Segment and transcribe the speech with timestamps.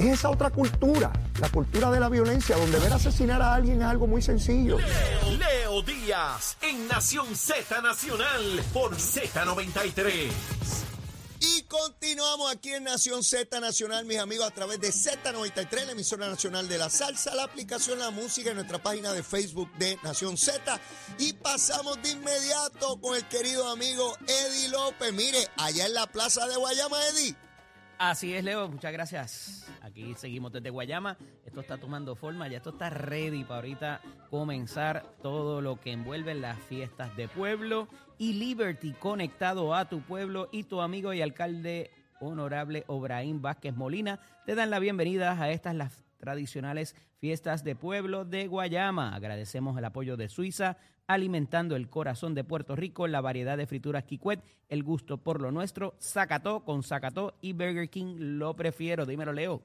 [0.00, 3.86] Es esa otra cultura, la cultura de la violencia, donde ver asesinar a alguien es
[3.86, 4.78] algo muy sencillo.
[4.78, 10.30] Leo, Leo Díaz en Nación Z Nacional por Z93.
[11.40, 16.28] Y continuamos aquí en Nación Z Nacional, mis amigos, a través de Z93, la emisora
[16.30, 20.38] nacional de la salsa, la aplicación La Música en nuestra página de Facebook de Nación
[20.38, 20.80] Z.
[21.18, 25.12] Y pasamos de inmediato con el querido amigo Eddie López.
[25.12, 27.36] Mire, allá en la plaza de Guayama, Eddie.
[28.02, 29.70] Así es, Leo, muchas gracias.
[29.82, 31.18] Aquí seguimos desde Guayama.
[31.44, 36.34] Esto está tomando forma, ya esto está ready para ahorita comenzar todo lo que envuelve
[36.34, 41.90] las fiestas de pueblo y Liberty conectado a tu pueblo y tu amigo y alcalde
[42.20, 48.24] honorable Obraín Vázquez Molina te dan la bienvenida a estas las tradicionales fiestas de pueblo
[48.24, 49.14] de Guayama.
[49.14, 50.76] Agradecemos el apoyo de Suiza,
[51.08, 55.50] alimentando el corazón de Puerto Rico, la variedad de frituras Kikwet, el gusto por lo
[55.50, 59.06] nuestro, Zacató con Zacató y Burger King lo prefiero.
[59.06, 59.62] Dímelo, Leo.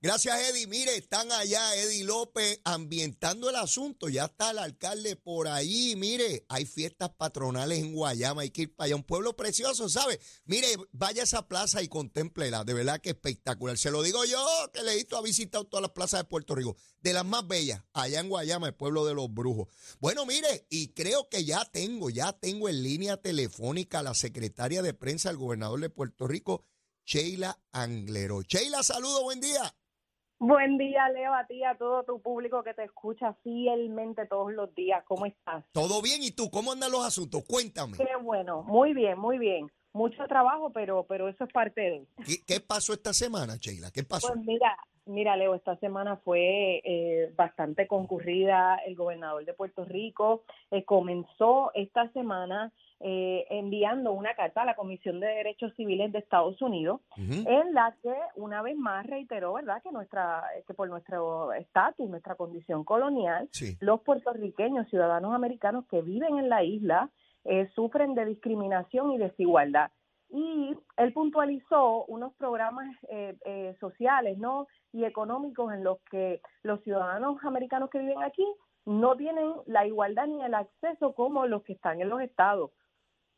[0.00, 0.68] Gracias, Eddie.
[0.68, 4.08] Mire, están allá Eddie López ambientando el asunto.
[4.08, 5.96] Ya está el alcalde por ahí.
[5.96, 8.42] Mire, hay fiestas patronales en Guayama.
[8.42, 8.94] Hay que ir para allá.
[8.94, 10.20] Un pueblo precioso, ¿sabe?
[10.44, 12.62] Mire, vaya a esa plaza y contémplela.
[12.62, 13.76] De verdad que espectacular.
[13.76, 14.38] Se lo digo yo,
[14.72, 16.76] que le he visto, ha visitado todas las plazas de Puerto Rico.
[17.00, 19.66] De las más bellas, allá en Guayama, el pueblo de los brujos.
[19.98, 24.80] Bueno, mire, y creo que ya tengo, ya tengo en línea telefónica a la secretaria
[24.80, 26.64] de prensa del gobernador de Puerto Rico,
[27.04, 28.42] Sheila Anglero.
[28.42, 29.74] Sheila, saludo, buen día.
[30.40, 34.72] Buen día, Leo, a ti a todo tu público que te escucha fielmente todos los
[34.72, 35.02] días.
[35.06, 35.64] ¿Cómo estás?
[35.72, 36.48] Todo bien, ¿y tú?
[36.48, 37.42] ¿Cómo andan los asuntos?
[37.48, 37.96] Cuéntame.
[37.96, 39.66] Qué bueno, muy bien, muy bien.
[39.92, 42.06] Mucho trabajo, pero, pero eso es parte de.
[42.24, 43.90] ¿Qué, qué pasó esta semana, Sheila?
[43.90, 44.28] ¿Qué pasó?
[44.28, 48.76] Pues mira, mira, Leo, esta semana fue eh, bastante concurrida.
[48.86, 54.74] El gobernador de Puerto Rico eh, comenzó esta semana eh, enviando una carta a la
[54.74, 59.80] Comisión de Derechos Civiles de Estados Unidos, en la que una vez más reiteró, ¿verdad?,
[59.82, 63.76] que nuestra, que por nuestro estatus, nuestra condición colonial, Sí.
[63.80, 67.10] los puertorriqueños, ciudadanos americanos que viven en la isla,
[67.44, 69.90] eh, sufren de discriminación y desigualdad.
[70.30, 74.66] Y él puntualizó unos programas eh, eh, sociales ¿no?
[74.92, 78.44] y económicos en los que los ciudadanos americanos que viven aquí
[78.84, 82.72] no tienen la igualdad ni el acceso como los que están en los estados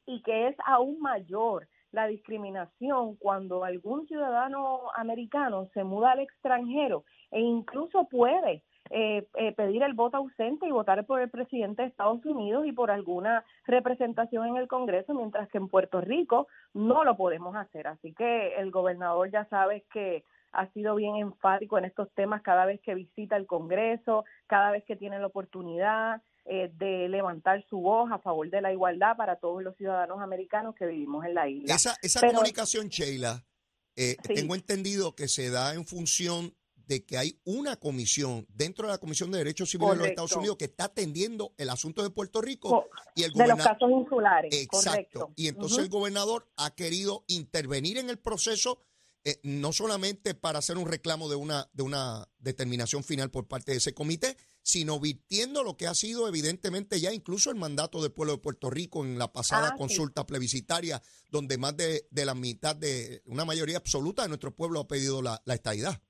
[0.06, 7.04] y que es aún mayor la discriminación cuando algún ciudadano americano se muda al extranjero
[7.30, 11.88] e incluso puede eh, eh, pedir el voto ausente y votar por el presidente de
[11.88, 17.04] Estados Unidos y por alguna representación en el Congreso, mientras que en Puerto Rico no
[17.04, 17.86] lo podemos hacer.
[17.86, 22.66] Así que el gobernador ya sabe que ha sido bien enfático en estos temas cada
[22.66, 27.78] vez que visita el Congreso, cada vez que tiene la oportunidad eh, de levantar su
[27.78, 31.48] voz a favor de la igualdad para todos los ciudadanos americanos que vivimos en la
[31.48, 31.74] isla.
[31.74, 33.44] Esa, esa Pero- comunicación, Sheila,
[33.96, 34.34] eh, Sí.
[34.34, 36.54] tengo entendido que se da en función
[36.86, 40.06] de que hay una comisión dentro de la Comisión de Derechos Civiles de los.
[40.08, 43.46] Estados Unidos que está atendiendo el asunto de Puerto Rico Co- y el de los
[43.48, 43.72] gobernador...
[43.78, 44.90] casos insulares, Exacto.
[45.20, 45.32] correcto.
[45.36, 48.80] Y entonces el gobernador ha querido intervenir en el proceso,
[49.22, 53.70] eh, no solamente para hacer un reclamo de una, de una determinación final por parte
[53.70, 58.12] de ese comité, sino virtiendo lo que ha sido evidentemente ya incluso el mandato del
[58.12, 59.78] pueblo de Puerto Rico en la pasada Ah, sí.
[59.78, 61.00] consulta plebiscitaria,
[61.30, 65.22] donde más de, de la mitad de una mayoría absoluta de nuestro pueblo ha pedido
[65.22, 66.00] la, la estadidad.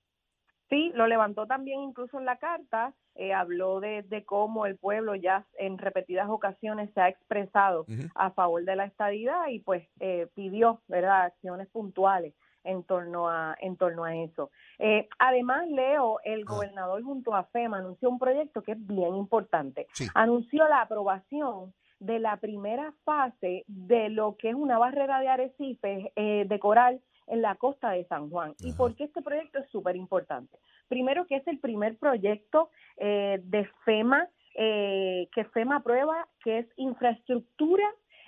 [0.68, 5.16] Sí, lo levantó también incluso en la carta, eh, habló de, de cómo el pueblo
[5.16, 10.28] ya en repetidas ocasiones se ha expresado a favor de la estadidad y pues eh,
[10.34, 12.34] pidió, ¿verdad?, acciones puntuales
[12.64, 14.50] en torno a en torno a eso.
[14.78, 16.44] Eh, además, Leo, el Ah.
[16.46, 19.86] gobernador junto a FEMA anunció un proyecto que es bien importante.
[19.92, 20.06] Sí.
[20.14, 26.10] Anunció la aprobación de la primera fase de lo que es una barrera de arrecifes
[26.16, 28.54] eh, de coral en la costa de San Juan.
[28.60, 30.58] ¿Y por qué este proyecto es súper importante?
[30.88, 36.66] Primero que es el primer proyecto eh, de FEMA eh, que FEMA aprueba, que es
[36.76, 37.84] infraestructura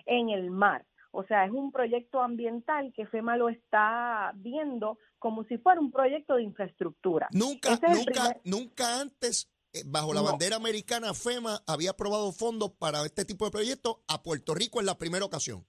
[0.06, 0.84] en el mar.
[1.12, 5.92] O sea, es un proyecto ambiental que FEMA lo está viendo como si fuera un
[5.92, 7.28] proyecto de infraestructura.
[7.32, 10.26] Nunca, nunca, primer- nunca antes, eh, bajo la No.
[10.26, 14.86] bandera americana, FEMA había aprobado fondos para este tipo de proyectos a Puerto Rico en
[14.86, 15.64] la primera ocasión.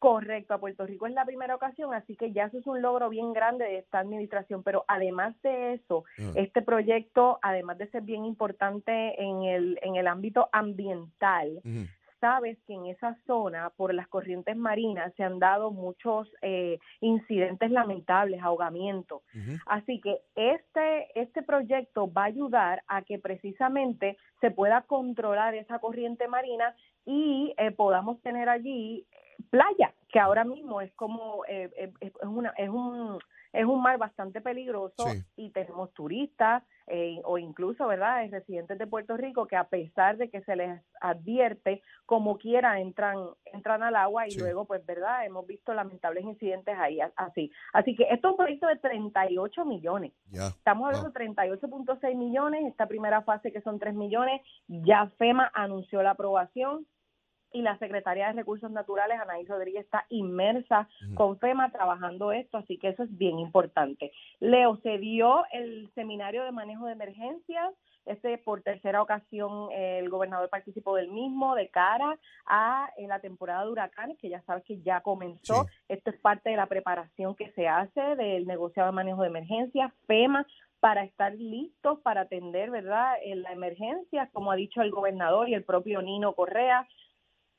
[0.00, 3.08] Correcto, a Puerto Rico es la primera ocasión, así que ya eso es un logro
[3.08, 6.32] bien grande de esta administración, pero además de eso, Ah.
[6.34, 11.62] este proyecto, además de ser bien importante en el, en el ámbito ambiental.
[12.24, 17.70] Sabes que en esa zona, por las corrientes marinas, se han dado muchos eh, incidentes
[17.70, 19.20] lamentables, ahogamientos.
[19.66, 25.80] Así que este, este proyecto va a ayudar a que precisamente se pueda controlar esa
[25.80, 26.74] corriente marina
[27.04, 29.06] y eh, podamos tener allí
[29.50, 33.18] playa, que ahora mismo es como eh, eh, es una es un
[33.52, 35.22] es un mar bastante peligroso Sí.
[35.36, 40.28] y tenemos turistas eh, o incluso, ¿verdad?, residentes de Puerto Rico que a pesar de
[40.28, 43.16] que se les advierte, como quiera entran
[43.52, 44.38] entran al agua y Sí.
[44.40, 47.50] luego, pues, ¿verdad?, hemos visto lamentables incidentes ahí así.
[47.72, 50.12] Así que esto es un proyecto de 38 millones.
[50.32, 51.12] Estamos hablando Wow.
[51.12, 56.86] de 38.6 millones, esta primera fase que son 3 millones, ya FEMA anunció la aprobación
[57.54, 62.78] y la Secretaría de Recursos Naturales, Anaí Rodríguez, está inmersa con FEMA trabajando esto, así
[62.78, 64.12] que eso es bien importante.
[64.40, 67.72] Leo, se dio el seminario de manejo de emergencias,
[68.06, 73.20] este por tercera ocasión eh, el gobernador participó del mismo de cara a eh, la
[73.20, 75.64] temporada de huracanes, que ya sabes que ya comenzó.
[75.64, 75.70] Sí.
[75.88, 79.92] Esto es parte de la preparación que se hace del negociado de manejo de emergencias,
[80.06, 80.44] FEMA,
[80.80, 85.54] para estar listos para atender, ¿verdad?, en la emergencia, como ha dicho el gobernador y
[85.54, 86.86] el propio Nino Correa.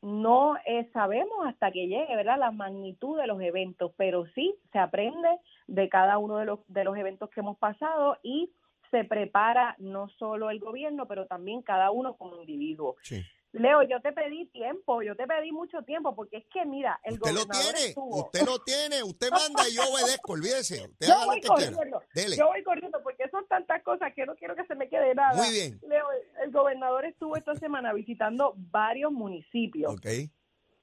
[0.06, 4.78] No eh, sabemos hasta que llegue, ¿verdad?, la magnitud de los eventos, pero sí se
[4.78, 5.28] aprende
[5.66, 8.52] de cada uno de los, de los eventos que hemos pasado y
[8.92, 12.98] se prepara no solo el gobierno, pero también cada uno como individuo.
[13.02, 13.20] Sí.
[13.52, 17.14] Leo, yo te pedí tiempo, yo te pedí mucho tiempo, porque es que, mira, el
[17.14, 20.84] Usted lo gobernador tiene, estuvo- usted lo tiene, usted manda y yo obedezco, olvídese.
[20.84, 21.72] Usted yo haga lo voy que quiera.
[21.74, 22.36] corriendo, Dele.
[22.38, 22.85] yo voy corriendo porque
[23.36, 25.36] son tantas cosas que no quiero que se me quede nada.
[25.36, 25.80] Muy bien.
[25.88, 26.06] Leo,
[26.44, 30.06] el gobernador estuvo esta semana visitando varios municipios, Ok.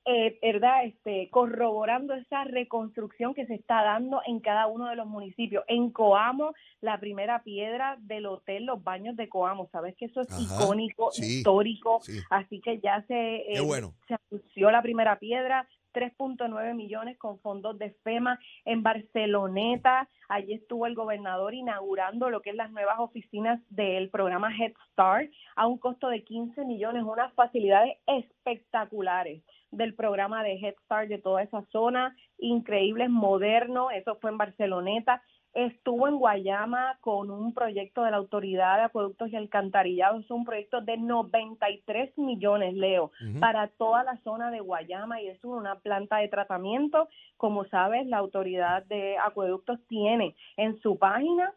[0.05, 0.85] eh, ¿verdad?
[0.85, 5.65] Este, corroborando esa reconstrucción que se está dando en cada uno de los municipios.
[5.69, 10.31] En Coamo, la primera piedra del hotel Los Baños de Coamo, sabes que eso es
[10.31, 12.19] Ajá, icónico, sí, histórico, sí.
[12.31, 13.95] así que ya se, eh, bueno.
[14.09, 15.67] se anunció la primera piedra.
[15.93, 20.09] 3.9 millones con fondos de FEMA en Barceloneta.
[20.29, 25.31] Allí estuvo el gobernador inaugurando lo que es las nuevas oficinas del programa Head Start
[25.57, 29.43] a un costo de 15 millones, unas facilidades espectaculares
[29.73, 35.23] del programa de Head Start de toda esa zona, increíbles, moderno, eso fue en Barceloneta.
[35.55, 40.45] Estuvo en Guayama con un proyecto de la Autoridad de Acueductos y Alcantarillados, es un
[40.45, 46.19] proyecto de 93 millones, Leo, para toda la zona de Guayama y es una planta
[46.19, 47.09] de tratamiento.
[47.37, 51.53] Como sabes, la Autoridad de Acueductos tiene en su página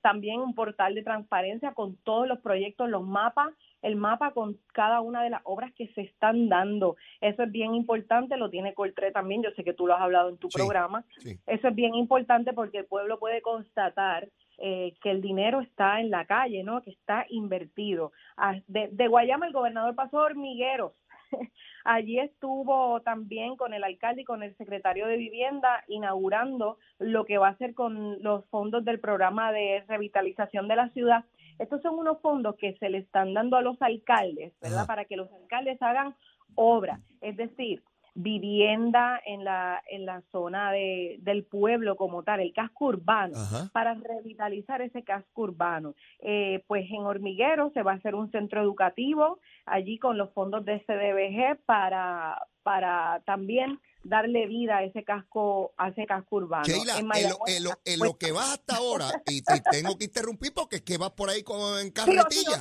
[0.00, 3.48] también un portal de transparencia con todos los proyectos, los mapas,
[3.82, 6.96] el mapa con cada una de las obras que se están dando.
[7.20, 10.28] Eso es bien importante, lo tiene Coltré también, yo sé que tú lo has hablado
[10.28, 10.58] en tu Sí.
[10.58, 11.04] programa.
[11.18, 11.38] Sí.
[11.46, 14.28] Eso es bien importante porque el pueblo puede constatar
[14.62, 16.82] eh, que el dinero está en la calle, ¿no?
[16.82, 18.12] Que está invertido.
[18.36, 20.92] Ah, De, de Guayama el gobernador pasó Hormigueros.
[21.84, 27.38] Allí estuvo también con el alcalde y con el secretario de Vivienda inaugurando lo que
[27.38, 31.24] va a hacer con los fondos del programa de revitalización de la ciudad.
[31.58, 34.86] Estos son unos fondos que se le están dando a los alcaldes, ¿verdad?
[34.86, 36.14] Para que los alcaldes hagan
[36.54, 37.82] obra, es decir,
[38.14, 43.70] vivienda en la en la zona de, del pueblo como tal, el casco urbano, Ajá.
[43.72, 45.94] para revitalizar ese casco urbano.
[46.20, 50.64] Eh, pues en Hormiguero se va a hacer un centro educativo allí con los fondos
[50.64, 56.64] de CDBG para para también darle vida a ese casco a ese casco urbano.
[56.64, 59.42] Sheila, En en lo, Mayagüez, en lo- en pues, lo que vas hasta ahora, y
[59.42, 62.58] te tengo que interrumpir porque es que vas por ahí como en carretilla.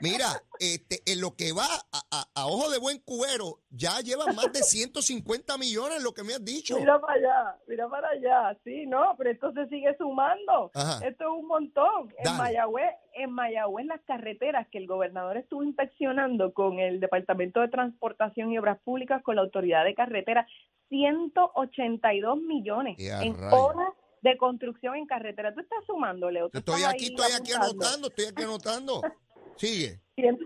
[0.00, 0.26] Mira,
[0.58, 4.52] este, en lo que va a, a- a ojo de buen cubero, ya llevan más
[4.52, 6.76] de 150 millones, lo que me has dicho.
[6.78, 11.06] Mira para allá, mira para allá, sí, no, pero esto se sigue sumando, Ajá.
[11.06, 12.12] esto es un montón.
[12.18, 12.38] En Dale.
[12.38, 18.52] Mayagüez, en Mayagüez las carreteras que el gobernador estuvo inspeccionando con el Departamento de Transportación
[18.52, 20.46] y Obras Públicas, con la Autoridad de Carreteras,
[20.88, 23.52] 182 millones ¡Ea, en rayos!
[23.52, 23.88] horas
[24.22, 25.54] de construcción en carretera.
[25.54, 26.48] Tú estás sumando, Leo.
[26.50, 29.02] tú Estoy estás aquí, estoy aquí anotando, estoy aquí anotando.
[29.56, 30.00] Sigue.
[30.16, 30.38] 100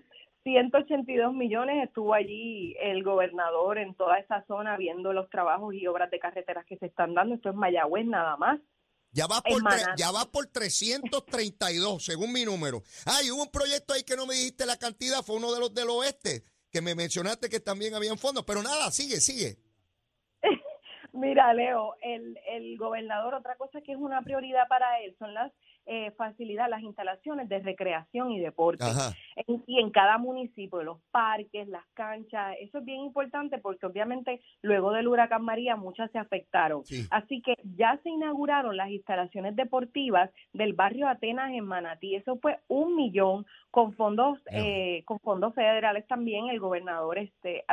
[0.43, 6.11] 182 millones estuvo allí el gobernador en toda esa zona viendo los trabajos y obras
[6.11, 7.35] de carreteras que se están dando.
[7.35, 8.59] Esto es Mayagüez nada más.
[9.12, 12.83] Ya va por tre- ya va por 332, según mi número.
[13.07, 15.61] Ah, y hubo un proyecto ahí que no me dijiste la cantidad, fue uno de
[15.61, 19.57] los del oeste, que me mencionaste que también habían fondos, pero nada, sigue, sigue.
[21.12, 25.52] Mira, Leo, el, el gobernador, otra cosa que es una prioridad para él son las
[25.92, 28.85] eh, facilidades, las instalaciones de recreación y deporte.
[29.35, 34.40] En- y en cada municipio, los parques, las canchas, eso es bien importante porque obviamente
[34.62, 36.85] luego del huracán María muchas se afectaron.
[36.85, 37.09] Sí.
[37.11, 42.14] Así que ya se inauguraron las instalaciones deportivas del barrio Atenas en Manatí.
[42.14, 46.49] Eso fue un millón con fondos eh, con fondos federales también.
[46.50, 47.64] El gobernador este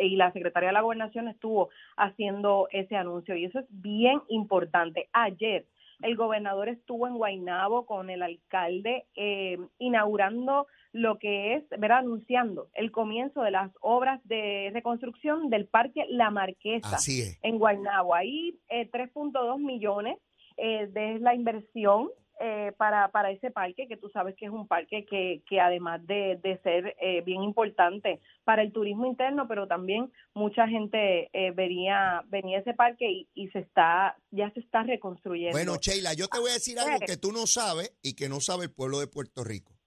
[0.00, 1.68] y la secretaria de la gobernación estuvo
[1.98, 5.08] haciendo ese anuncio y eso es bien importante.
[5.12, 5.66] Ayer
[6.02, 11.98] el gobernador estuvo en Guaynabo con el alcalde eh, inaugurando lo que es, ¿verdad?
[11.98, 17.38] Anunciando el comienzo de las obras de reconstrucción del Parque La Marquesa Así es.
[17.42, 18.14] en Guaynabo.
[18.14, 20.18] Ahí eh, 3.2 millones
[20.56, 22.08] eh, de la inversión
[22.40, 26.06] eh, para, para ese parque, que tú sabes que es un parque que, que además
[26.06, 31.52] de, de ser eh, bien importante para el turismo interno, pero también mucha gente eh,
[31.52, 35.56] vería, venía a ese parque y, y se está, ya se está reconstruyendo.
[35.56, 38.40] Bueno, Sheila, yo te voy a decir algo que tú no sabes y que no
[38.40, 39.78] sabe el pueblo de Puerto Rico.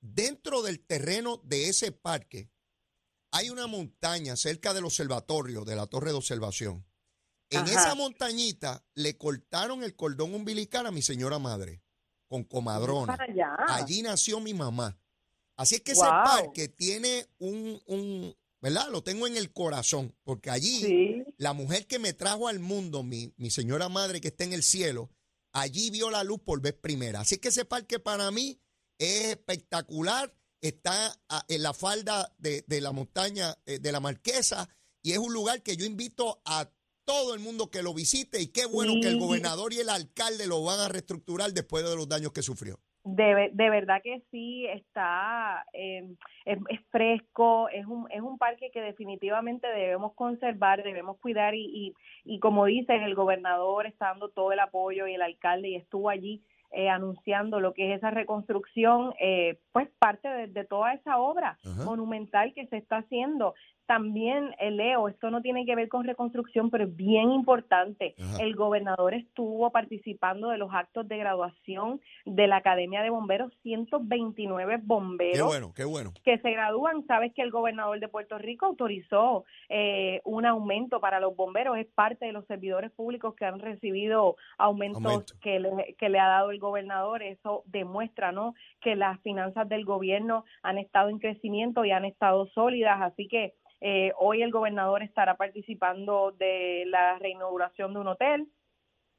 [0.00, 2.48] Dentro del terreno de ese parque
[3.32, 6.85] hay una montaña cerca del observatorio, de la torre de observación.
[7.50, 7.70] En Ajá.
[7.70, 11.82] esa montañita le cortaron el cordón umbilical a mi señora madre,
[12.28, 13.16] con comadrona.
[13.68, 14.98] Allí nació mi mamá.
[15.56, 18.88] Así es que ese parque tiene un, un, ¿verdad?
[18.90, 21.24] Lo tengo en el corazón, porque allí Sí.
[21.38, 24.62] la mujer que me trajo al mundo, mi, mi señora madre que está en el
[24.62, 25.08] cielo,
[25.52, 27.20] allí vio la luz por vez primera.
[27.20, 28.60] Así que ese parque para mí
[28.98, 30.34] es espectacular.
[30.60, 31.16] Está
[31.48, 34.68] en la falda de, de la montaña eh, de la Marquesa
[35.02, 36.68] y es un lugar que yo invito a
[37.06, 40.46] todo el mundo que lo visite y qué bueno que el gobernador y el alcalde
[40.46, 42.78] lo van a reestructurar después de los daños que sufrió.
[43.04, 46.02] De, de verdad que sí, está, eh,
[46.44, 51.64] es, es fresco, es un, es un parque que definitivamente debemos conservar, debemos cuidar y,
[51.64, 51.94] y,
[52.24, 56.10] y como dices, el gobernador está dando todo el apoyo y el alcalde y estuvo
[56.10, 61.18] allí eh, anunciando lo que es esa reconstrucción, eh, pues parte de, de toda esa
[61.18, 61.84] obra Ajá.
[61.84, 63.54] monumental que se está haciendo.
[63.86, 68.14] También, eh, Leo, esto no tiene que ver con reconstrucción, pero es bien importante.
[68.18, 68.42] Ajá.
[68.42, 74.76] El gobernador estuvo participando de los actos de graduación de la Academia de Bomberos, 129
[74.76, 76.12] Qué bomberos bueno, qué bueno.
[76.24, 77.06] que se gradúan.
[77.06, 81.78] Sabes que el gobernador de Puerto Rico autorizó eh, un aumento para los bomberos.
[81.78, 85.34] Es parte de los servidores públicos que han recibido aumentos Aumento.
[85.40, 87.22] que, le, que le ha dado el gobernador.
[87.22, 88.54] Eso demuestra ¿no?
[88.80, 93.00] que las finanzas del gobierno han estado en crecimiento y han estado sólidas.
[93.00, 98.48] Así que eh, hoy el gobernador estará participando de la reinauguración de un hotel.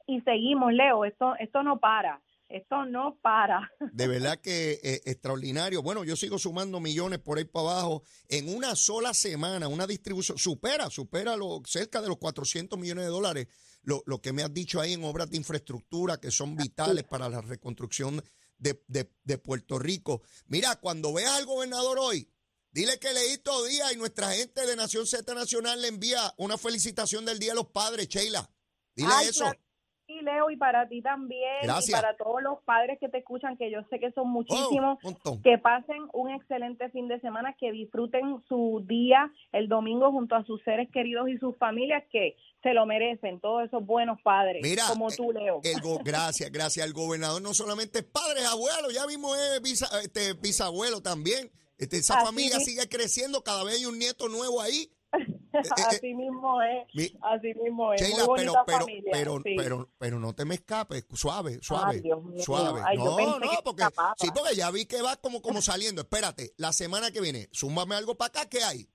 [0.08, 2.22] Y seguimos, Leo, esto, esto no para.
[2.50, 3.70] Esto no para.
[3.92, 5.82] De verdad que eh, extraordinario.
[5.84, 8.04] Bueno, yo sigo sumando millones por ahí para abajo.
[8.30, 13.12] En una sola semana, una distribución, supera, supera lo, cerca de los 400 millones de
[13.12, 13.48] dólares.
[13.84, 17.28] Lo, lo que me has dicho ahí en obras de infraestructura que son vitales para
[17.28, 18.22] la reconstrucción
[18.58, 20.22] de, de- de Puerto Rico.
[20.48, 22.30] Mira, cuando veas al gobernador hoy,
[22.78, 26.58] dile que leí todo día y nuestra gente de Nación Z Nacional le envía una
[26.58, 28.48] felicitación del Día de los Padres, Sheila.
[28.96, 29.46] Dile Ay, eso.
[29.46, 29.60] claro.
[30.10, 31.90] Y Leo, y para ti también, Gracias.
[31.90, 35.08] y para todos los padres que te escuchan, que yo sé que son muchísimos, Oh,
[35.08, 35.42] montón.
[35.42, 40.46] que pasen un excelente fin de semana, que disfruten su día el domingo junto a
[40.46, 44.86] sus seres queridos y sus familias, que se lo merecen, todos esos buenos padres, Mira,
[44.88, 45.60] como tú, Leo.
[45.64, 46.86] El gracias, gracias.
[46.86, 51.52] El gobernador no solamente es padre, es abuelo, ya mismo es bisa- este, bisabuelo también.
[51.78, 54.90] Este, esa Así familia sigue creciendo, cada vez hay un nieto nuevo ahí.
[55.14, 58.02] eh, así mismo es, Mi- así mismo es.
[58.02, 59.56] Sheila, Muy pero, pero, familia, pero, sí.
[59.56, 62.02] pero, pero no te me escapes, suave, suave,
[62.38, 62.82] suave.
[62.86, 63.84] Ay, no, no, que porque,
[64.18, 66.02] sí, porque ya vi que va como, como saliendo.
[66.02, 68.90] Espérate, la semana que viene, súmame algo para acá, ¿qué hay?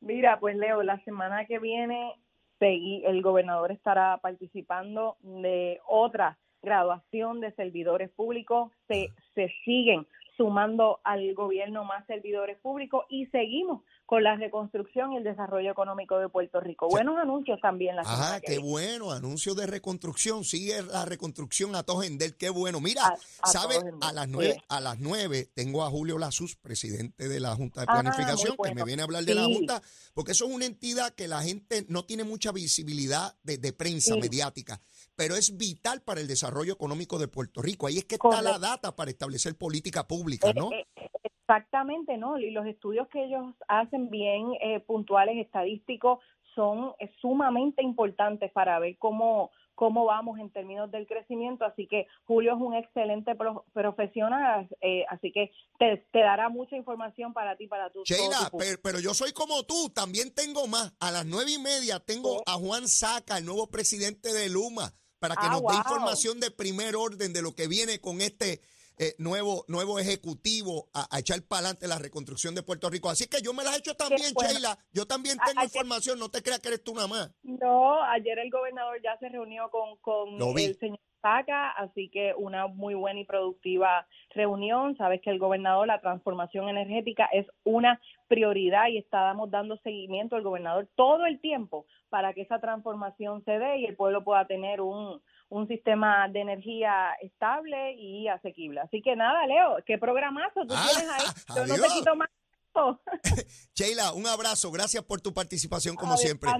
[0.00, 2.14] Mira, pues Leo, la semana que viene
[2.60, 8.70] segui- el gobernador estará participando de otra graduación de servidores públicos.
[8.86, 15.16] Se, se siguen sumando al gobierno más servidores públicos y seguimos con la reconstrucción y
[15.16, 16.88] el desarrollo económico de Puerto Rico.
[16.88, 21.82] Buenos anuncios también la Ajá, que qué bueno, anuncio de reconstrucción, sigue la reconstrucción a
[21.82, 22.80] Tojendel, qué bueno.
[22.80, 23.80] Mira, A- a ¿sabes?
[24.02, 24.30] A las sí.
[24.32, 28.56] nueve, a las nueve tengo a Julio Lazus, presidente de la Junta de Ah, Planificación,
[28.62, 29.44] que me viene a hablar de la.
[29.46, 29.82] Junta,
[30.14, 34.14] porque eso es una entidad que la gente no tiene mucha visibilidad de, de prensa
[34.14, 34.20] Sí.
[34.20, 34.80] mediática,
[35.16, 37.86] pero es vital para el desarrollo económico de Puerto Rico.
[37.86, 40.70] Ahí es que está la data para establecer política pública, ¿no?
[40.72, 41.08] Eh, eh,
[41.48, 42.38] Exactamente, ¿no?
[42.38, 46.18] Y los estudios que ellos hacen bien eh, puntuales, estadísticos,
[46.56, 51.66] son eh, sumamente importantes para ver cómo cómo vamos en términos del crecimiento.
[51.66, 56.76] Así que Julio es un excelente pro- profesional, eh, así que te, te dará mucha
[56.76, 60.66] información para ti, para tu Sheila, tu- pero, pero yo soy como tú, también tengo
[60.66, 60.94] más.
[60.98, 65.34] A las nueve y media tengo a Juan Saca, el nuevo presidente de Luma, para
[65.34, 68.60] que Ah, nos dé información de primer orden de lo que viene con este
[68.98, 73.10] eh, nuevo, nuevo ejecutivo a, a echar para adelante la reconstrucción de Puerto Rico.
[73.10, 74.50] Así que yo me las he hecho también, bueno.
[74.50, 74.78] Sheila.
[74.92, 77.30] Yo también tengo información, no te creas que eres tú nada más.
[77.42, 82.66] No, ayer el gobernador ya se reunió con, con el señor Saca, así que una
[82.66, 84.96] muy buena y productiva reunión.
[84.96, 90.42] Sabes que el gobernador, la transformación energética es una prioridad y estábamos dando seguimiento al
[90.42, 94.80] gobernador todo el tiempo para que esa transformación se dé y el pueblo pueda tener
[94.80, 98.80] un, un sistema de energía estable y asequible.
[98.80, 101.56] Así que nada, Leo, qué programazo tú Ah, tienes ahí.
[101.56, 102.28] Yo no te quito más
[102.72, 103.00] tiempo.
[103.74, 104.70] Sheila, un abrazo.
[104.70, 106.50] Gracias por tu participación como siempre.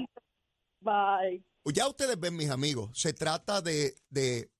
[0.81, 1.45] Bye.
[1.75, 4.52] Ya ustedes ven, mis amigos, se trata de, de,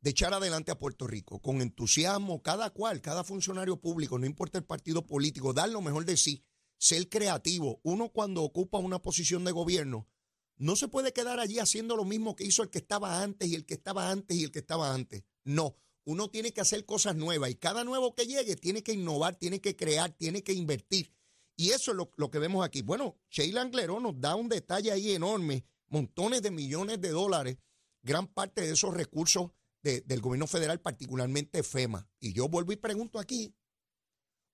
[0.00, 4.58] de echar adelante a Puerto Rico con entusiasmo, cada cual, cada funcionario público, no importa
[4.58, 6.42] el partido político, dar lo mejor de sí,
[6.78, 7.80] ser creativo.
[7.82, 10.08] Uno cuando ocupa una posición de gobierno,
[10.56, 13.54] no se puede quedar allí haciendo lo mismo que hizo el que estaba antes y
[13.54, 15.24] el que estaba antes y el que estaba antes.
[15.44, 19.36] No, uno tiene que hacer cosas nuevas y cada nuevo que llegue tiene que innovar,
[19.36, 21.12] tiene que crear, tiene que invertir.
[21.56, 22.80] Y eso es lo, lo que vemos aquí.
[22.82, 27.58] Bueno, Sheila Angleró nos da un detalle ahí enorme, montones de millones de dólares,
[28.02, 29.50] gran parte de esos recursos
[29.82, 32.08] de- del gobierno federal, particularmente FEMA.
[32.20, 33.54] Y yo vuelvo y pregunto aquí,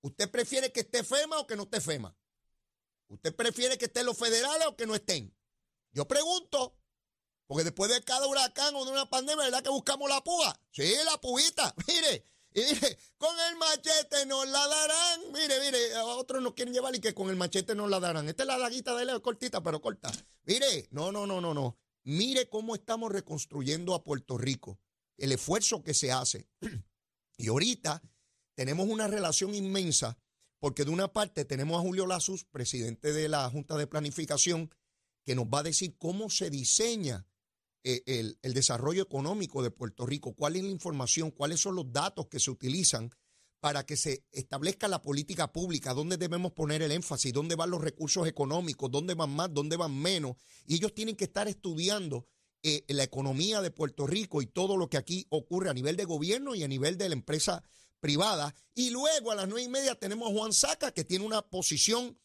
[0.01, 2.15] ¿usted prefiere que esté FEMA o que no esté FEMA?
[3.07, 5.35] ¿Usted prefiere que estén los federales o que no estén?
[5.91, 6.77] Yo pregunto,
[7.47, 10.59] porque después de cada huracán o de una pandemia, ¿verdad que buscamos la púa?
[10.71, 12.25] Sí, la púita, mire.
[12.53, 15.31] Y mire, con el machete nos la darán.
[15.31, 18.27] Mire, mire, a otros nos quieren llevar y que con el machete nos la darán.
[18.29, 20.11] Esta es la daguita de Leo, cortita, pero corta.
[20.43, 21.77] Mire, no, no, no, no, no.
[22.03, 24.79] Mire cómo estamos reconstruyendo a Puerto Rico.
[25.17, 26.47] El esfuerzo que se hace.
[27.35, 28.03] Y ahorita
[28.53, 30.19] tenemos una relación inmensa,
[30.59, 34.69] porque de una parte tenemos a Julio Lazus, presidente de la Junta de Planificación,
[35.25, 37.25] que nos va a decir cómo se diseña
[37.83, 42.27] el, el desarrollo económico de Puerto Rico, cuál es la información, cuáles son los datos
[42.27, 43.11] que se utilizan
[43.63, 47.81] para que se establezca la política pública, dónde debemos poner el énfasis, dónde van los
[47.81, 50.35] recursos económicos, dónde van más, dónde van menos.
[50.67, 52.27] Y ellos tienen que estar estudiando
[52.61, 56.03] eh, la economía de Puerto Rico y todo lo que aquí ocurre a nivel de
[56.03, 57.63] gobierno y a nivel de la empresa
[58.01, 58.53] privada.
[58.75, 62.19] Y luego a las nueve y media tenemos a Juan Saca, que tiene una posición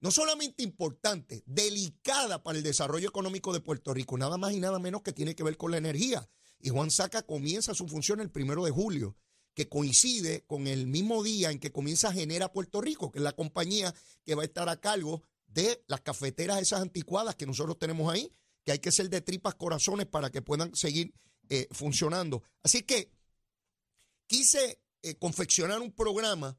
[0.00, 4.78] no solamente importante, delicada para el desarrollo económico de Puerto Rico, nada más y nada
[4.78, 6.28] menos que tiene que ver con la energía.
[6.58, 9.16] Y Juan Saca comienza su función el primero de julio,
[9.54, 13.32] que coincide con el mismo día en que comienza Genera Puerto Rico, que es la
[13.32, 18.12] compañía que va a estar a cargo de las cafeteras esas anticuadas que nosotros tenemos
[18.12, 18.32] ahí,
[18.64, 21.12] que hay que ser de tripas corazones para que puedan seguir
[21.48, 22.42] eh, funcionando.
[22.62, 23.10] Así que
[24.26, 26.58] quise eh, confeccionar un programa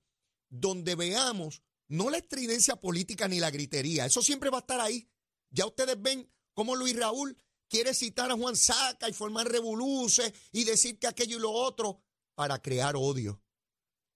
[0.50, 5.10] donde veamos no la estridencia política ni la gritería, eso siempre va a estar ahí.
[5.49, 10.63] Ya ustedes ven cómo Luis Raúl quiere citar a Juan Saca y formar revoluces y
[10.63, 12.01] decir que aquello y lo otro
[12.34, 13.43] para crear odio.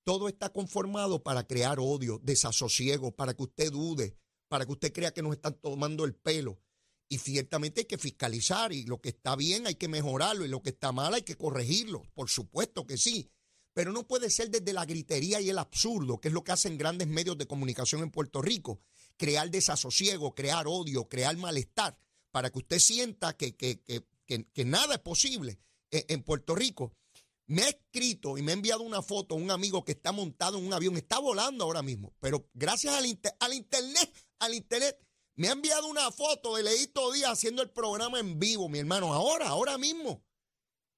[0.05, 5.13] Todo está conformado para crear odio, desasosiego, para que usted dude, para que usted crea
[5.13, 6.61] que nos están tomando el pelo.
[7.09, 10.63] Y ciertamente hay que fiscalizar y lo que está bien hay que mejorarlo y lo
[10.63, 13.29] que está mal hay que corregirlo, por supuesto que sí.
[13.75, 16.77] Pero no puede ser desde la gritería y el absurdo, que es lo que hacen
[16.77, 18.79] grandes medios de comunicación en Puerto Rico.
[19.17, 21.97] Crear desasosiego, crear odio, crear malestar,
[22.31, 24.05] para que usted sienta que, que, que,
[24.53, 25.59] que- nada es posible
[25.91, 26.93] en, en Puerto Rico.
[27.47, 30.65] Me ha escrito y me ha enviado una foto un amigo que está montado en
[30.65, 33.05] un avión, está volando ahora mismo, pero gracias al,
[33.39, 34.97] al internet, al internet,
[35.35, 39.13] me ha enviado una foto de Leito Díaz haciendo el programa en vivo, mi hermano,
[39.13, 40.23] ahora, ahora mismo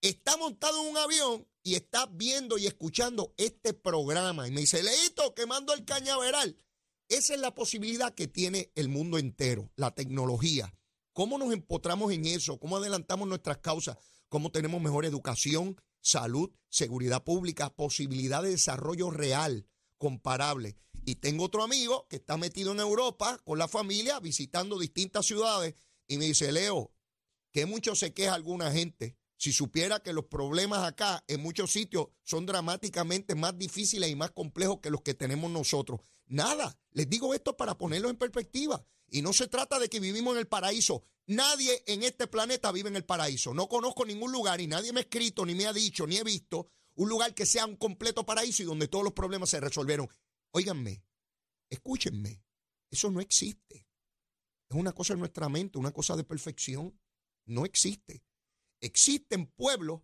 [0.02, 4.48] está montado en un avión y está viendo y escuchando este programa.
[4.48, 6.58] Y me dice, Leito, quemando el cañaveral.
[7.10, 10.74] Esa es la posibilidad que tiene el mundo entero, la tecnología.
[11.14, 12.60] ¿Cómo nos empotramos en eso?
[12.60, 13.98] ¿Cómo adelantamos nuestras causas?
[14.30, 20.76] ¿Cómo tenemos mejor educación, salud, seguridad pública, posibilidad de desarrollo real, comparable?
[21.06, 25.76] Y tengo otro amigo que está metido en Europa con la familia, visitando distintas ciudades,
[26.08, 26.92] y me dice, Leo,
[27.54, 29.18] que mucho se queja alguna gente.
[29.38, 34.32] Si supiera que los problemas acá en muchos sitios son dramáticamente más difíciles y más
[34.32, 36.02] complejos que los que tenemos nosotros.
[36.26, 38.84] Nada, les digo esto para ponerlo en perspectiva.
[39.10, 41.04] Y no se trata de que vivimos en el paraíso.
[41.28, 43.54] Nadie en este planeta vive en el paraíso.
[43.54, 46.23] No conozco ningún lugar y nadie me ha escrito, ni me ha dicho, ni he
[46.23, 50.10] visto un lugar que sea un completo paraíso y donde todos los problemas se resolvieron.
[50.52, 51.04] Óiganme,
[51.69, 52.43] escúchenme,
[52.89, 53.88] eso no existe.
[54.69, 57.00] Es una cosa en nuestra mente, una cosa de perfección.
[57.45, 58.23] No existe.
[58.82, 60.02] Existen pueblos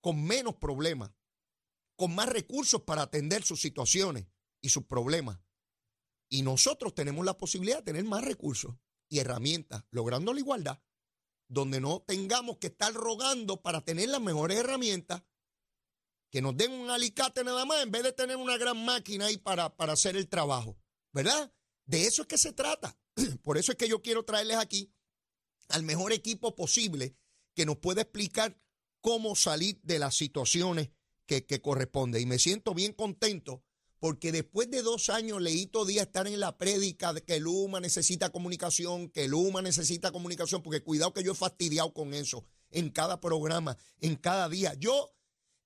[0.00, 1.12] con menos problemas,
[1.96, 4.26] con más recursos para atender sus situaciones
[4.60, 5.40] y sus problemas.
[6.28, 8.74] Y nosotros tenemos la posibilidad de tener más recursos
[9.08, 10.82] y herramientas, logrando la igualdad,
[11.48, 15.22] donde no tengamos que estar rogando para tener las mejores herramientas,
[16.30, 19.36] que nos den un alicate nada más, en vez de tener una gran máquina ahí
[19.36, 20.78] para, para hacer el trabajo,
[21.12, 21.52] ¿verdad?
[21.84, 22.98] De eso es que se trata.
[23.42, 24.90] Por eso es que yo quiero traerles aquí
[25.68, 27.14] al mejor equipo posible
[27.54, 28.58] que nos pueda explicar
[29.00, 30.90] cómo salir de las situaciones
[31.26, 32.20] que, que corresponde.
[32.20, 33.62] Y me siento bien contento
[34.02, 37.78] porque después de dos años leí todo día estar en la prédica de que Luma
[37.78, 42.44] necesita comunicación, que Luma necesita comunicación, porque cuidado que yo he fastidiado con eso.
[42.72, 44.74] en cada programa, en cada día.
[44.74, 45.14] Yo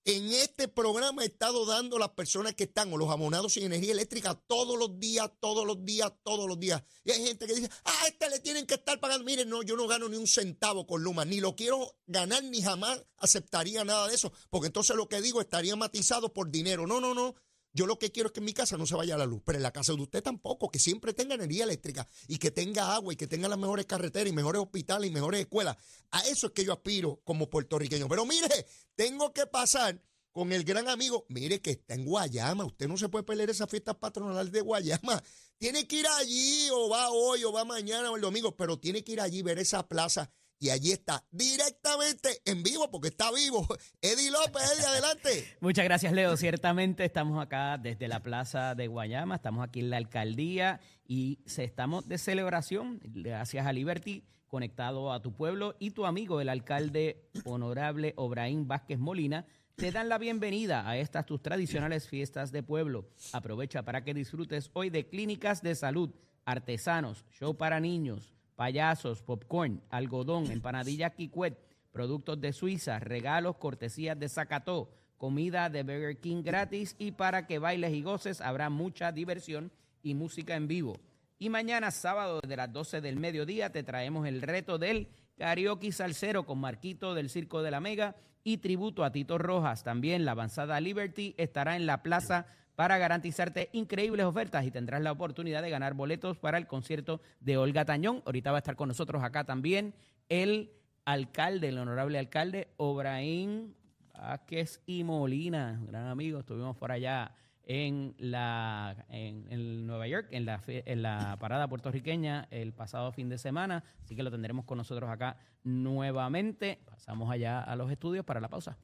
[0.07, 3.91] en este programa he estado dando las personas que están o los abonados sin energía
[3.91, 6.81] eléctrica todos los días, todos los días, todos los días.
[7.05, 9.25] Y hay gente que dice, ah, a este le tienen que estar pagando.
[9.25, 12.63] Miren, no, yo no gano ni un centavo con Luma, ni lo quiero ganar, ni
[12.63, 16.87] jamás aceptaría nada de eso, porque entonces lo que digo estaría matizado por dinero.
[16.87, 17.35] No, no, no.
[17.77, 19.59] Yo lo que quiero es que en mi casa no se vaya la luz, pero
[19.59, 23.13] en la casa de usted tampoco, que siempre tenga energía eléctrica y que tenga agua
[23.13, 25.77] y que tenga las mejores carreteras y mejores hospitales y mejores escuelas.
[26.11, 28.09] A eso es que yo aspiro como puertorriqueño.
[28.09, 32.89] Pero mire, tengo que pasar con el gran amigo, mire que está en Guayama, usted
[32.89, 35.23] no se puede perder esa fiesta patronal de Guayama.
[35.59, 39.05] Tiene que ir allí o va hoy o va mañana o el domingo, pero tiene
[39.05, 43.67] que ir allí ver esa plaza y allí está, directamente en vivo, porque está vivo.
[44.01, 45.57] Eddie López, Eddie, adelante.
[45.61, 46.37] Muchas gracias, Leo.
[46.37, 52.09] Ciertamente estamos acá desde la plaza de Guayama, estamos aquí en la alcaldía y estamos
[52.09, 58.15] de celebración, gracias a Liberty, conectado a tu pueblo y tu amigo, el alcalde honorable
[58.17, 59.47] Obraín Vázquez Molina.
[59.77, 63.11] Te dan la bienvenida a estas tus tradicionales fiestas de pueblo.
[63.35, 66.15] Aprovecha para que disfrutes hoy de clínicas de salud,
[66.47, 71.59] artesanos, show para niños, payasos, popcorn, algodón, empanadilla kikwet,
[71.93, 77.59] productos de Suiza, regalos, cortesías de Zacató, comida de Burger King gratis y para que
[77.59, 79.71] bailes y goces habrá mucha diversión
[80.03, 80.97] y música en vivo.
[81.39, 86.45] Y mañana sábado desde las 12 del mediodía te traemos el reto del karaoke salsero
[86.45, 89.85] con Marquito del Circo de la Mega y tributo a Tito Rojas.
[89.85, 95.13] También la avanzada Liberty estará en la plaza para garantizarte increíbles ofertas y tendrás la
[95.13, 98.23] oportunidad de ganar boletos para el concierto de Olga Tañón.
[98.27, 99.95] Ahorita va a estar con nosotros acá también
[100.29, 100.73] el
[101.05, 103.75] alcalde, el honorable alcalde Obraín
[104.13, 107.33] Vázquez y Molina, gran amigo, estuvimos por allá
[107.65, 113.39] en la en, Nueva York, en la, en la parada puertorriqueña el pasado fin de
[113.39, 116.81] semana, así que lo tendremos con nosotros acá nuevamente.
[116.87, 118.79] Pasamos allá a los estudios para la pausa.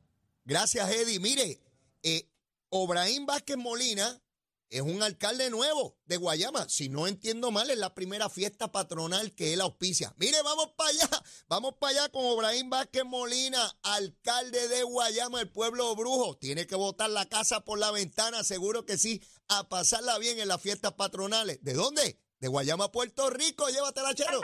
[0.44, 1.20] Gracias, Eddie.
[1.20, 1.60] Mire,
[2.02, 2.31] eh,
[2.74, 4.18] Obraín Vázquez Molina
[4.70, 6.66] es un alcalde nuevo de Guayama.
[6.70, 10.14] Si no entiendo mal, es la primera fiesta patronal que él auspicia.
[10.16, 11.08] Mire, vamos para allá,
[11.48, 16.38] vamos para allá con Obraín Vázquez Molina, alcalde de Guayama, el pueblo brujo.
[16.38, 20.48] Tiene que botar la casa por la ventana, seguro que sí, a pasarla bien en
[20.48, 21.62] las fiestas patronales.
[21.62, 22.18] ¿De dónde?
[22.40, 23.68] De Guayama, Puerto Rico.
[23.68, 24.40] Llévatela, chero.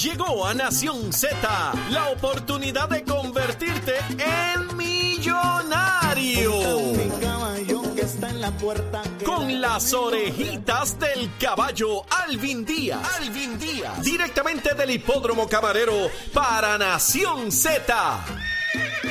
[0.00, 4.74] Llegó a Nación Z la oportunidad de convertirte en
[5.20, 6.52] millonario.
[9.24, 13.20] Con las orejitas del caballo Alvin Díaz.
[13.20, 14.02] Alvin Díaz.
[14.02, 18.24] Directamente del hipódromo camarero para Nación Z.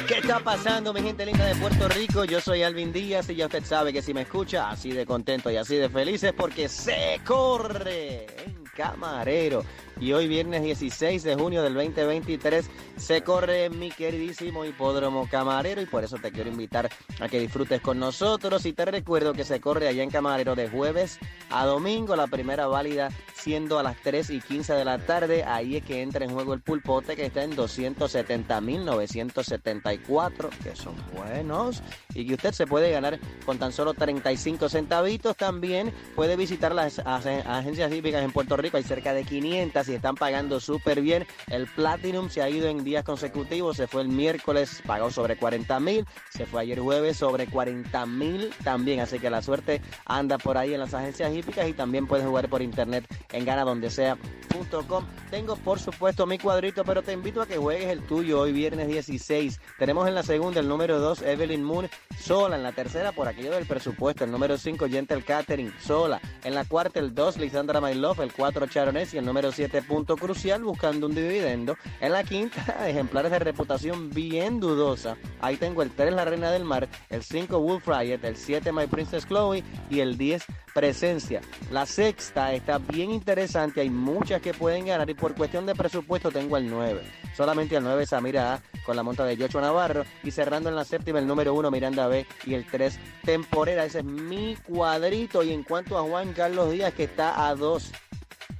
[0.08, 2.24] ¿Qué está pasando, mi gente linda de Puerto Rico?
[2.26, 5.52] Yo soy Alvin Díaz y ya usted sabe que si me escucha así de contento
[5.52, 9.64] y así de feliz es porque se corre en camarero
[10.00, 15.86] y hoy viernes 16 de junio del 2023 se corre mi queridísimo hipódromo Camarero y
[15.86, 18.66] por eso te quiero invitar a que disfrutes con nosotros.
[18.66, 22.68] Y te recuerdo que se corre allá en Camarero de jueves a domingo, la primera
[22.68, 23.10] válida
[23.40, 26.54] siendo a las 3 y 15 de la tarde, ahí es que entra en juego
[26.54, 31.82] el pulpote que está en 270.974, que son buenos
[32.14, 37.00] y que usted se puede ganar con tan solo 35 centavitos, también puede visitar las
[37.00, 41.26] agencias hípicas en Puerto Rico, hay cerca de 500 y están pagando súper bien.
[41.48, 45.80] El Platinum se ha ido en días consecutivos, se fue el miércoles, pagó sobre 40
[45.80, 50.58] mil, se fue ayer jueves sobre 40 mil también, así que la suerte anda por
[50.58, 55.06] ahí en las agencias hípicas y también puedes jugar por internet en ganadondesea.com.
[55.30, 58.88] Tengo por supuesto mi cuadrito, pero te invito a que juegues el tuyo hoy viernes
[58.88, 59.60] 16.
[59.78, 63.52] Tenemos en la segunda el número 2 Evelyn Moon sola, en la tercera por aquello
[63.52, 68.20] del presupuesto, el número 5 Gentle Catering sola, en la cuarta el 2 Lisandra Love,
[68.22, 71.76] el 4 Charonés y el número 7 punto crucial buscando un dividendo.
[72.00, 75.18] En la quinta, ejemplares de reputación bien dudosa.
[75.42, 78.88] Ahí tengo el 3, La Reina del Mar, el 5, Wolf Riot, el 7, My
[78.88, 81.42] Princess Chloe y el 10, Presencia.
[81.72, 86.32] La sexta está bien interesante, hay muchas que pueden ganar y por cuestión de presupuesto
[86.32, 87.02] tengo el 9.
[87.36, 90.84] Solamente el 9 Samira A con la monta de Yocho Navarro y cerrando en la
[90.84, 93.86] séptima el número 1 Miranda B y el 3 Temporera.
[93.86, 97.92] Ese es mi cuadrito y en cuanto a Juan Carlos Díaz que está a 2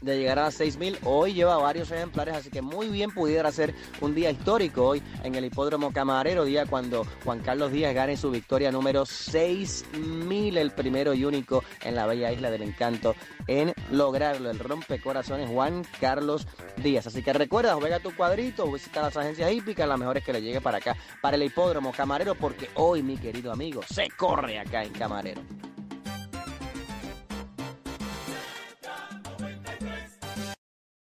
[0.02, 1.00] de llegar a 6.000.
[1.04, 5.36] Hoy lleva varios ejemplares, así que muy bien pudiera ser un día histórico hoy en
[5.36, 11.14] el Hipódromo Camarero, día cuando Juan Carlos Díaz gane su victoria número 6.000, el primero
[11.14, 13.16] y único en la bella isla del encanto
[13.48, 14.50] en lograrlo.
[14.50, 17.08] El rompecorazones Juan Carlos Díaz.
[17.08, 20.62] Así que recuerda, juega tu cuadrito, visita las agencias hípicas, las mejores que le llegue
[20.62, 24.94] para acá, para el Hipódromo Camarero, porque hoy, mi querido amigo, se corre acá en
[24.94, 25.42] Camarero.